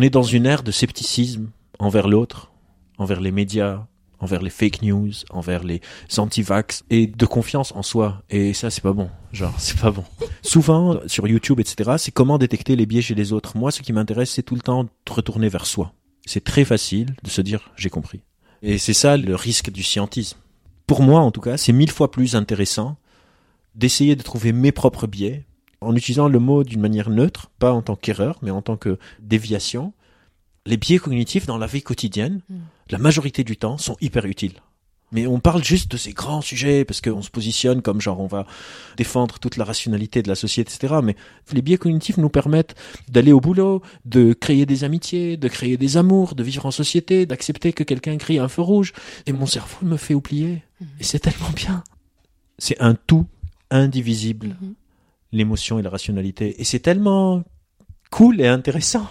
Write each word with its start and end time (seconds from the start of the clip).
On 0.00 0.02
est 0.02 0.08
dans 0.08 0.22
une 0.22 0.46
ère 0.46 0.62
de 0.62 0.70
scepticisme 0.70 1.50
envers 1.78 2.08
l'autre, 2.08 2.50
envers 2.96 3.20
les 3.20 3.30
médias, 3.30 3.86
envers 4.18 4.40
les 4.40 4.48
fake 4.48 4.80
news, 4.80 5.12
envers 5.28 5.62
les 5.62 5.82
anti-vax 6.16 6.84
et 6.88 7.06
de 7.06 7.26
confiance 7.26 7.72
en 7.72 7.82
soi. 7.82 8.22
Et 8.30 8.54
ça, 8.54 8.70
c'est 8.70 8.80
pas 8.80 8.94
bon. 8.94 9.10
Genre, 9.30 9.52
c'est 9.58 9.78
pas 9.78 9.90
bon. 9.90 10.02
Souvent, 10.40 11.00
sur 11.06 11.28
YouTube, 11.28 11.60
etc., 11.60 11.96
c'est 11.98 12.12
comment 12.12 12.38
détecter 12.38 12.76
les 12.76 12.86
biais 12.86 13.02
chez 13.02 13.14
les 13.14 13.34
autres. 13.34 13.58
Moi, 13.58 13.70
ce 13.72 13.82
qui 13.82 13.92
m'intéresse, 13.92 14.30
c'est 14.30 14.42
tout 14.42 14.54
le 14.54 14.62
temps 14.62 14.84
de 14.84 14.90
retourner 15.10 15.50
vers 15.50 15.66
soi. 15.66 15.92
C'est 16.24 16.44
très 16.44 16.64
facile 16.64 17.14
de 17.22 17.28
se 17.28 17.42
dire, 17.42 17.70
j'ai 17.76 17.90
compris. 17.90 18.22
Et 18.62 18.78
c'est 18.78 18.94
ça 18.94 19.18
le 19.18 19.34
risque 19.34 19.70
du 19.70 19.82
scientisme. 19.82 20.38
Pour 20.86 21.02
moi, 21.02 21.20
en 21.20 21.30
tout 21.30 21.42
cas, 21.42 21.58
c'est 21.58 21.74
mille 21.74 21.90
fois 21.90 22.10
plus 22.10 22.36
intéressant 22.36 22.96
d'essayer 23.74 24.16
de 24.16 24.22
trouver 24.22 24.54
mes 24.54 24.72
propres 24.72 25.06
biais 25.06 25.44
en 25.80 25.94
utilisant 25.96 26.28
le 26.28 26.38
mot 26.38 26.62
d'une 26.64 26.80
manière 26.80 27.10
neutre, 27.10 27.50
pas 27.58 27.72
en 27.72 27.82
tant 27.82 27.96
qu'erreur, 27.96 28.38
mais 28.42 28.50
en 28.50 28.62
tant 28.62 28.76
que 28.76 28.98
déviation. 29.20 29.92
Les 30.66 30.76
biais 30.76 30.98
cognitifs 30.98 31.46
dans 31.46 31.56
la 31.58 31.66
vie 31.66 31.82
quotidienne, 31.82 32.40
Mm. 32.48 32.56
la 32.90 32.98
majorité 32.98 33.44
du 33.44 33.56
temps, 33.56 33.78
sont 33.78 33.96
hyper 34.00 34.24
utiles. 34.26 34.60
Mais 35.12 35.26
on 35.26 35.40
parle 35.40 35.64
juste 35.64 35.90
de 35.90 35.96
ces 35.96 36.12
grands 36.12 36.40
sujets 36.42 36.84
parce 36.84 37.00
qu'on 37.00 37.20
se 37.22 37.30
positionne 37.30 37.82
comme 37.82 38.00
genre 38.00 38.20
on 38.20 38.28
va 38.28 38.46
défendre 38.96 39.40
toute 39.40 39.56
la 39.56 39.64
rationalité 39.64 40.22
de 40.22 40.28
la 40.28 40.36
société, 40.36 40.72
etc. 40.72 41.00
Mais 41.02 41.16
les 41.52 41.62
biais 41.62 41.78
cognitifs 41.78 42.16
nous 42.16 42.28
permettent 42.28 42.76
d'aller 43.08 43.32
au 43.32 43.40
boulot, 43.40 43.82
de 44.04 44.32
créer 44.34 44.66
des 44.66 44.84
amitiés, 44.84 45.36
de 45.36 45.48
créer 45.48 45.76
des 45.76 45.96
amours, 45.96 46.36
de 46.36 46.44
vivre 46.44 46.64
en 46.64 46.70
société, 46.70 47.26
d'accepter 47.26 47.72
que 47.72 47.82
quelqu'un 47.82 48.18
crie 48.18 48.38
un 48.38 48.46
feu 48.46 48.62
rouge. 48.62 48.92
Et 49.26 49.32
mon 49.32 49.46
cerveau 49.46 49.84
me 49.84 49.96
fait 49.96 50.14
oublier. 50.14 50.62
Et 51.00 51.02
c'est 51.02 51.18
tellement 51.18 51.50
bien. 51.56 51.82
C'est 52.58 52.80
un 52.80 52.94
tout 52.94 53.26
indivisible, 53.72 54.56
Mhm. 54.60 54.74
L'émotion 55.32 55.78
et 55.78 55.82
la 55.82 55.90
rationalité. 55.90 56.60
Et 56.60 56.64
c'est 56.64 56.80
tellement 56.80 57.44
cool 58.10 58.40
et 58.40 58.46
intéressant. 58.46 59.06